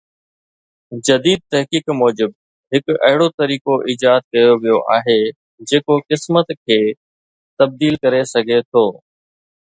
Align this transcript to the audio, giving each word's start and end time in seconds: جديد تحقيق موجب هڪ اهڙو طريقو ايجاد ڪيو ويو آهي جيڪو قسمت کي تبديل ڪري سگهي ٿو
جديد 1.07 1.41
تحقيق 1.55 1.85
موجب 2.01 2.31
هڪ 2.75 2.85
اهڙو 3.09 3.27
طريقو 3.41 3.73
ايجاد 3.93 4.21
ڪيو 4.37 4.51
ويو 4.65 4.79
آهي 4.97 5.19
جيڪو 5.73 5.95
قسمت 6.09 6.47
کي 6.65 6.79
تبديل 7.59 7.95
ڪري 8.09 8.25
سگهي 8.35 8.59
ٿو 8.73 8.85